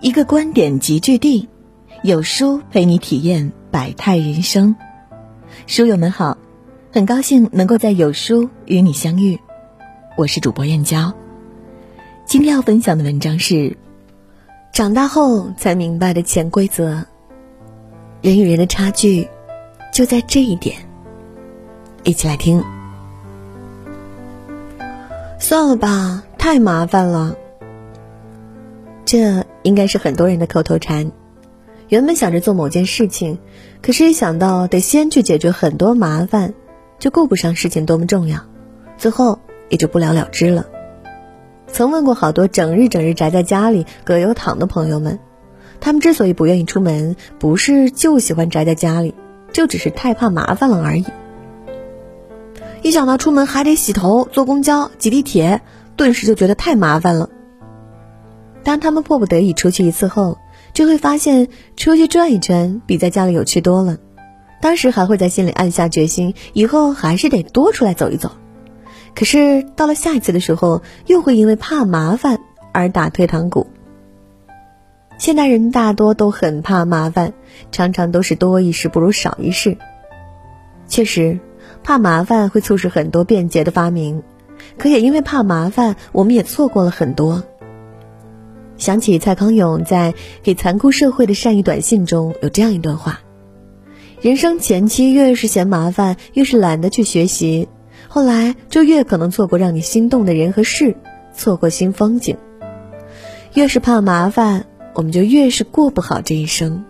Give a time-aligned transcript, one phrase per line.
[0.00, 1.48] 一个观点集聚地，
[2.04, 4.76] 有书陪你体验百态人生。
[5.66, 6.38] 书友们好，
[6.92, 9.40] 很高兴能够在有书与你相遇，
[10.16, 11.12] 我是主播燕娇。
[12.24, 13.76] 今天要分享的文章是：
[14.72, 17.04] 长大后才明白的潜规则。
[18.22, 19.28] 人与人的差距
[19.92, 20.76] 就在这一点。
[22.04, 22.62] 一起来听。
[25.40, 27.34] 算了吧，太麻烦了。
[29.10, 31.12] 这应该是很多人的口头禅。
[31.88, 33.38] 原本想着做某件事情，
[33.80, 36.52] 可是一想到得先去解决很多麻烦，
[36.98, 38.42] 就顾不上事情多么重要，
[38.98, 39.38] 最后
[39.70, 40.66] 也就不了了之了。
[41.68, 45.18] 曾问过好多整日整日宅在家里葛优躺的朋友们，
[45.80, 49.14] 他们之所以不愿意出门，不是就喜欢宅在家里，
[49.54, 51.06] 就只是太怕麻烦了而已。
[52.82, 55.62] 一想到出门还得洗头、坐公交、挤地铁，
[55.96, 57.30] 顿时就觉得太麻烦了。
[58.68, 60.36] 当他们迫不得已出去一次后，
[60.74, 63.96] 就会发现出去转一圈比在家里有趣多了。
[64.60, 68.30] 当时还会在心里暗下决心，以后还是得多出来走一走。
[69.14, 72.40] 可是到了下一次的时候，又会因为怕麻烦
[72.74, 73.68] 而打退堂鼓。
[75.16, 77.32] 现代人大多都很怕麻烦，
[77.72, 79.78] 常常都是多一事不如少一事。
[80.88, 81.40] 确实，
[81.82, 84.22] 怕麻烦会促使很多便捷的发明，
[84.76, 87.42] 可也因为怕麻烦，我们也错过了很多。
[88.78, 93.20] 想起蔡康永在给残酷社会的善意短信中有这样一段话：
[94.22, 97.68] 人生前期越是嫌麻烦，越是懒得去学习，
[98.08, 100.96] 后来就越可能错过让你心动的人和事，
[101.34, 102.36] 错过新风景。
[103.54, 106.84] 越是怕麻烦，我们就越是过不好这一生。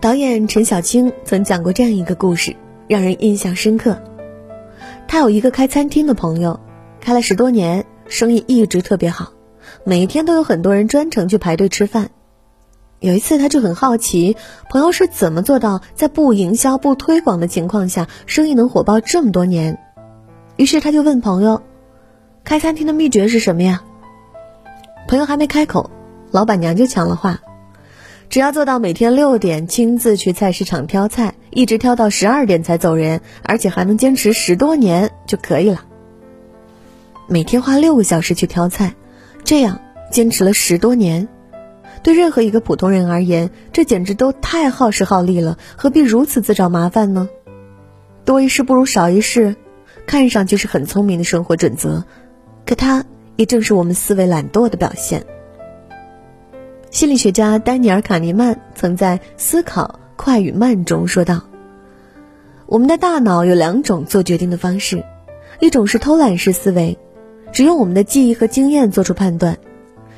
[0.00, 2.56] 导演陈小青曾讲过这样一个故事，
[2.88, 4.02] 让人印象深刻。
[5.08, 6.60] 他有一个开餐厅的朋友，
[7.00, 9.33] 开了十多年，生意一直特别好。
[9.86, 12.10] 每天都有很多人专程去排队吃饭。
[13.00, 14.34] 有一次，他就很好奇，
[14.70, 19.78] 朋友是怎么做到在不营销、不推广的情况下，生意能火爆这么多年。
[20.56, 21.62] 于是他就问朋友
[22.44, 23.82] ：“开餐厅的秘诀是什么呀？”
[25.06, 25.90] 朋友还没开口，
[26.30, 27.40] 老板娘就抢了话
[28.30, 35.84] ：“只要做到每天六点亲自去菜市场挑菜，一直挑到十二点才走人，而且还能坚持十多年就可以了。
[37.26, 38.94] 每天花六个小时去挑菜。”
[39.44, 41.28] 这样坚持了十多年，
[42.02, 47.28] 对任何一个普通人而言，这简直都太耗时耗力了，何必如此自找麻烦呢？
[48.24, 49.54] 多一事不如少一事，
[50.06, 52.04] 看上去是很聪明的生活准则，
[52.64, 53.04] 可它
[53.36, 55.26] 也正是我们思维懒惰的表现。
[56.90, 61.42] 心理学家丹尼尔·卡尼曼曾在《思考快与慢》中说道
[62.64, 65.04] ：“我们的大脑有两种做决定的方式，
[65.60, 66.96] 一种是偷懒式思维。”
[67.54, 69.56] 只用我们的记忆和经验做出判断，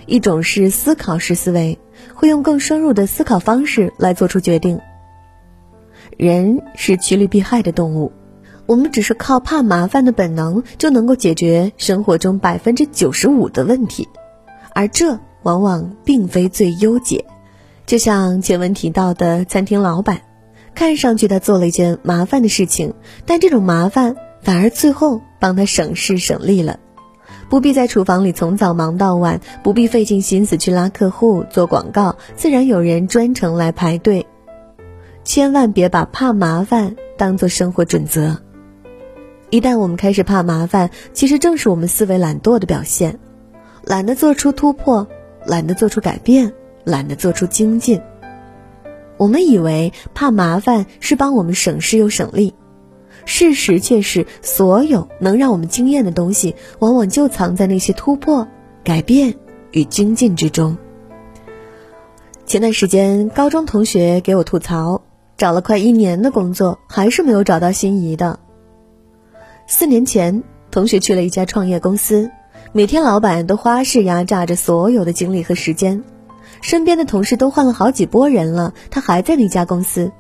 [0.07, 1.79] 一种是思考式思维，
[2.15, 4.81] 会用更深入的思考方式来做出决定。
[6.17, 8.11] 人是趋利避害的动物，
[8.65, 14.09] 我们只是靠怕麻烦的本能就能够解决生活中百分之九十五的问题，
[14.75, 17.27] 而这往往并非最优解。
[17.85, 20.23] 就像前文提到的餐厅老板，
[20.75, 22.95] 看上去他做了一件麻烦的事情，
[23.27, 26.81] 但这种麻烦反而最后帮他省事省力了。
[27.49, 34.27] 不必在厨房里从早忙到晚，不必费尽心思去拉客户、做广告，自然有人专程来排队。
[35.23, 38.39] 千万别把怕麻烦当做生活准则。
[39.51, 43.21] 一旦我们开始怕麻烦，其实正是我们思维懒惰的表现，
[43.85, 45.07] 懒得做出突破，
[45.47, 46.53] 懒得做出改变，
[46.85, 48.01] 懒得做出精进。
[49.17, 52.55] 我们以为怕麻烦是帮我们省事又省力。
[53.27, 58.49] 事实却是，所有能让我们惊艳的东西，往往就藏在那些突破、
[58.83, 59.35] 改变
[59.73, 60.79] 与精进之中。
[62.47, 65.03] 前段时间，高中同学给我吐槽，
[65.37, 68.39] 找了快一年的工作，还是没有找到心仪的。
[69.67, 72.31] 四年前，同学去了一家创业公司，
[72.73, 76.05] 每天老板都花式压榨着所有的精力和时间，
[76.63, 80.13] 身边的同事都换了好几波人了，他还在那家公司。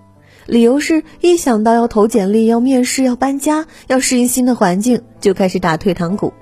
[0.46, 6.32] 理由是一想到要投简历、要面试、要搬家、要适应新的环境，就开始打退堂鼓。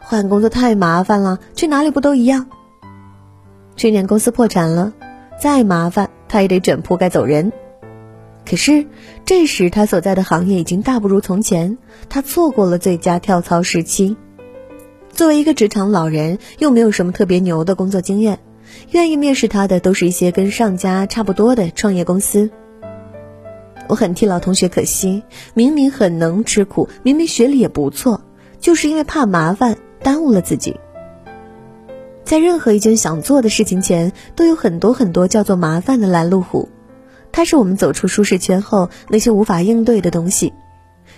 [0.00, 2.46] 换工作太麻烦了，去哪里不都一样？
[3.76, 4.94] 去年公司破产了，
[5.38, 7.52] 再麻烦他也得卷铺盖走人。
[8.48, 8.86] 可是
[9.24, 11.76] 这时他所在的行业已经大不如从前，
[12.08, 14.16] 他错过了最佳跳槽时期。
[15.12, 18.38] 作为一个职场老人，又没有什么特别牛的工作经验，
[18.90, 22.50] 愿意面试他的都是一些跟上家差不多的创业公司。
[23.88, 25.22] 我很替老同学可惜，
[25.54, 28.22] 明明很能吃苦，明明学历也不错，
[28.60, 30.76] 就是因为怕麻烦耽误了自己。
[32.24, 36.68] 在任何一件想做的事情前，都有很多很多叫做麻烦的拦路虎。
[37.30, 40.52] 它是我们走出舒适圈后那些无法应对的东西。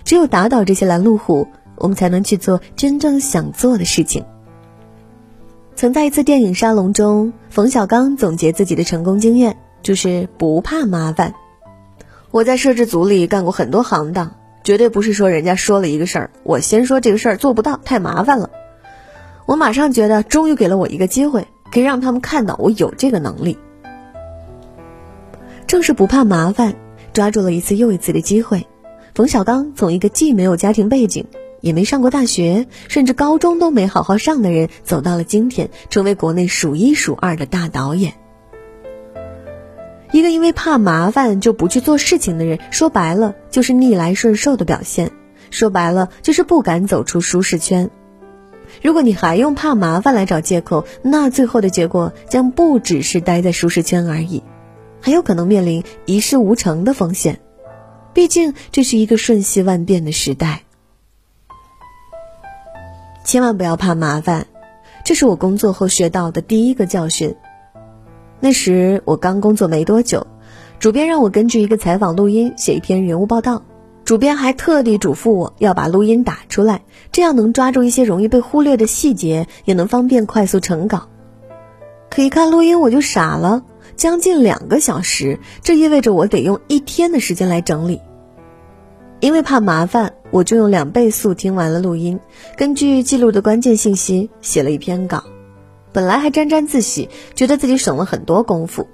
[0.03, 4.25] 只有打倒这些拦路虎，我们才能去做真正想做的事情。
[5.75, 11.33] 曾在一次电影沙龙中，冯小刚总结自己的成功经验，就是不怕麻烦。
[12.37, 18.51] 我在摄制组里干过很多行当，绝对不是说人家说了一个事儿，我先说这个事儿做不到，太麻烦了。
[19.47, 23.57] 我马上觉得，终于给了我一个机会，可以让他们看到我有这个能力。
[25.65, 26.75] 正是不怕麻烦，
[27.11, 28.67] 抓住了一次又一次的机会。
[29.15, 31.25] 冯小刚从一个既没有家庭背景，
[31.59, 38.13] 也没上过大学，甚至高中都没好好上的人，走到了今天，成为国内数一数二的大导演。
[40.11, 45.11] 一个因为怕麻烦就不去做事情的人，说白了就是逆来顺受的表现，
[45.51, 47.89] 说白了就是不敢走出舒适圈。
[48.81, 54.43] 如果你还用怕麻烦来找借口，那最后的结果将不只是待在舒适圈而已，
[55.01, 57.39] 还有可能面临一事无成的风险。
[58.13, 60.63] 毕竟这是一个瞬息万变的时代，
[63.23, 64.47] 千万不要怕麻烦。
[65.05, 67.35] 这是我工作后学到的第一个教训。
[68.39, 70.27] 那时我刚工作没多久，
[70.79, 73.63] 主编让我根据一个采访录音写一篇人物报道。
[74.05, 81.09] 主编还特地嘱咐我要把录音打出来，这样能抓住一些容易被忽略的细节，也能方便快速成稿。
[82.09, 83.63] 可一看录音我就傻了，
[83.97, 87.99] 将近两个小时，这意味着我得用一天的时间来整理。
[89.19, 92.19] 因为怕麻烦，我就用两倍速听完了录音，
[92.55, 95.23] 根据记录的关键信息写了一篇稿。
[95.97, 98.87] 本来还沾沾自喜，觉得自己省了很多功夫。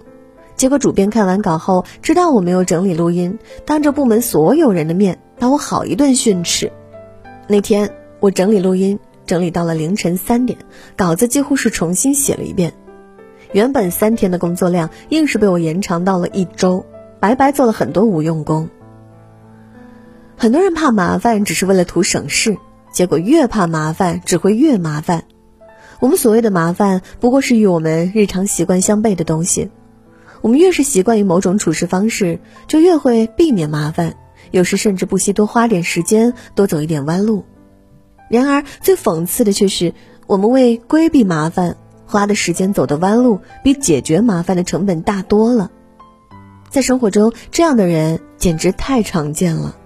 [0.55, 6.71] 结果主编看完稿后，知道我没有整理录音，当着部门所有人的面把我好一顿训斥。
[7.49, 10.57] 那天我整理录音，整理到了凌晨三点，
[10.95, 12.71] 稿子几乎是重新写了一遍。
[13.51, 16.85] 原本三天的工作量，硬是被我延长到了一周，
[17.19, 18.69] 白白做了很多无用功。
[20.37, 22.55] 很多人怕麻烦，只是为了图省事，
[22.93, 25.25] 结果越怕麻烦，只会越麻烦。
[26.03, 29.69] 我们所谓的麻烦，不过是与我们日常习惯相悖的东西。
[30.41, 34.17] 我们越是习惯于某种处事方式，就越会避免麻烦，
[34.51, 37.45] 有时甚至不惜多花点时间，多走一点弯路。
[38.29, 39.93] 然而，最讽刺的却是，
[40.27, 45.71] 我们为规避麻烦花的时间、走的弯路，比解决麻烦的成本大多了。
[46.69, 49.77] 在生活中，这样的人简直太常见了。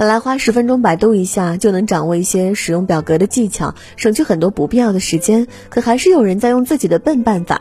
[0.00, 7.60] 本来花十分钟百度一下就能掌握一些使用表格的技巧，省去很多不必要的时间，可还是有人在用自己的笨办法。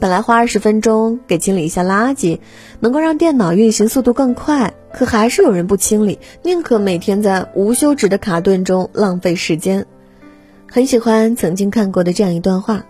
[0.00, 2.40] 本来花二十分钟给清理一下垃圾，
[2.80, 9.86] 能够让电脑运行速度更快，可还是有人不清理，宁可每天在无休止的卡顿中浪费时间。
[10.68, 12.84] 很喜欢曾经看过的这样一段话：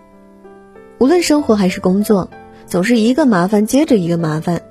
[0.98, 2.30] 无论生活还是工作，
[2.64, 4.62] 总是一个麻烦接着一个麻烦。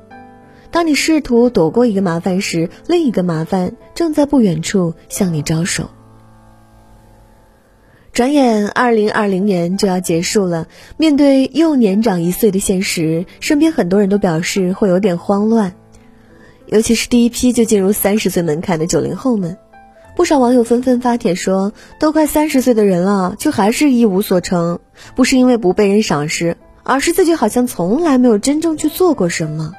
[0.71, 5.89] 当你试图躲过一个麻烦时，另一个麻烦正在不远处向你招手。
[8.11, 10.67] 转眼，二零二零年就要结束了。
[10.97, 15.73] 面对又年长一岁的现实，身边很多人都表示会有点慌乱，
[16.65, 19.57] 尤其是第一批就进入三十岁门槛的九零后们。
[20.15, 24.79] 不少网友纷纷发帖说：“都快三十岁的人了，却还是一无所成。
[25.15, 29.73] 不是因为不被人赏识，而是自己好像从来没有真正去做过什么。”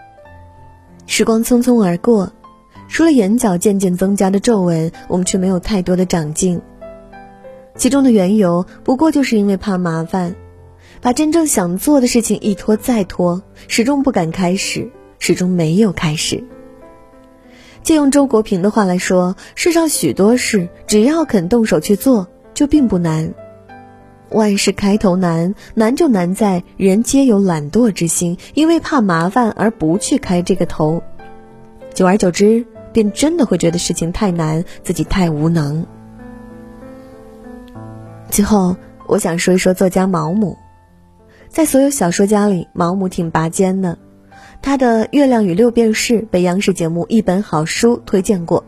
[1.12, 2.32] 时光匆匆而过，
[2.88, 6.60] 除了眼角渐渐增加的皱纹，我们却没有太多的长进。
[7.74, 10.36] 其中的缘由，不过就是因为怕麻烦，
[11.00, 14.88] 把真正想做的事情一拖再拖，始终不敢开始，
[15.18, 16.44] 始终没有开始。
[17.82, 23.34] 借用周国平的话来说，世上许多事，只要肯动手去做，就并不难。
[24.30, 31.02] 万事开头难，难就难在人皆有懒惰之心，因为怕麻烦而不去开这个头，
[31.92, 35.84] 久而久之，便真的会觉得事情太难，自己太无能。
[38.30, 38.76] 最后，
[39.08, 40.56] 我想说一说作家毛姆。
[41.49, 43.99] 在所有小说家里，毛姆挺拔尖的。
[44.62, 48.62] 他的《月亮与六便士》被央视节目《一本好书》推荐过，《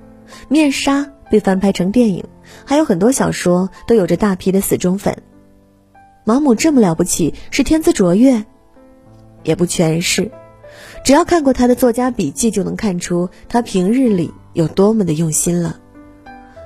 [0.49, 1.01] 面纱》
[1.31, 2.25] 被翻拍成电影，
[2.65, 5.17] 还有很多小说都有着大批的死忠粉。
[6.25, 8.45] 毛姆这么了不起，是天资卓越？
[9.43, 10.31] 也不全是。
[11.05, 15.81] 只要看过他的作家笔记，就能看出他平日里有多么的用心了。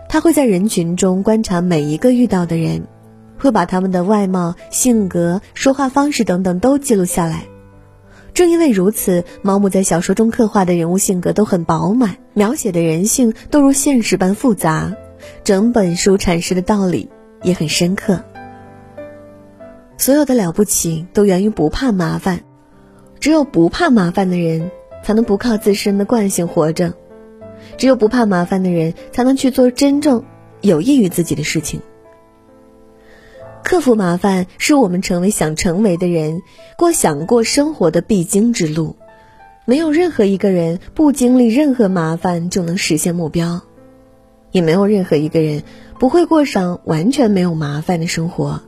[0.09, 2.87] 他会在人群中观察每一个遇到的人，
[3.39, 7.45] 会把他们的外貌、性格、说话方式等等都记录下来。
[8.35, 14.95] 正因为如此，毛姆在小说中刻画的人物性格都很饱满，描写的人性都如现实般复杂。
[15.43, 17.09] 整本书阐释的道理
[17.43, 18.23] 也很深刻。
[19.99, 22.41] 所有的了不起都源于不怕麻烦。
[23.19, 24.71] 只有不怕麻烦的人，
[25.03, 26.93] 才能不靠自身的惯性活着；
[27.77, 30.25] 只有不怕麻烦的人，才能去做真正
[30.61, 31.81] 有益于自己的事情。
[33.65, 36.43] 克服麻烦是我们成为想成为的人、
[36.77, 38.97] 过想过生活的必经之路。
[39.65, 43.63] 没有任何一个人不经历任何麻烦就能实现目标，
[44.53, 45.65] 也没有任何一个人
[45.99, 48.61] 不会过上完全没有麻烦的生活。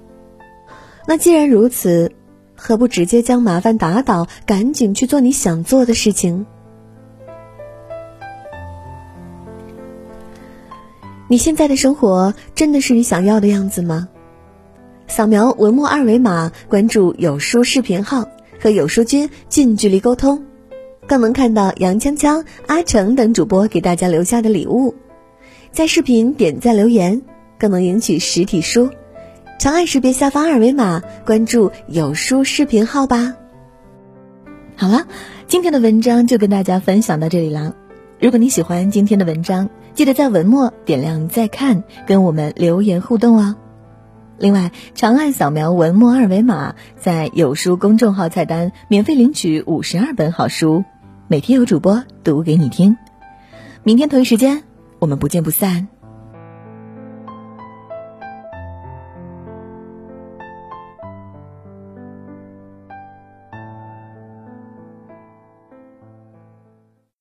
[1.11, 2.13] 那既然如此，
[2.55, 6.45] 何不直接将麻烦打倒，赶紧去做你想做的事情？
[11.29, 14.07] 你现在的生活真的是你想要的样子吗？
[15.07, 18.29] 扫描文末二维码，关注有书视频号，
[18.61, 20.45] 和有书君近距离沟通，
[21.07, 24.95] 更能看到杨锵锵、阿成等主播给大家留下的礼物。
[25.73, 27.23] 在视频点赞留言，
[27.59, 28.91] 更能赢取实体书。
[29.59, 33.35] 长按识别下方二维码，关注有书视频号吧。
[34.77, 35.09] 好了，
[35.49, 37.75] 今天的文章就跟大家分享到这里了。
[38.21, 43.57] 如果你喜欢今天的文章，记得在文末点亮再看，跟我们留言互动哦。
[44.39, 50.85] 另外，长按扫描文末二维码，在有书公众号菜单免费领取五十二本好书，
[51.27, 52.97] 每天有主播读给你听。
[53.83, 54.63] 明天同一时间，
[55.01, 55.89] 我们不见不散。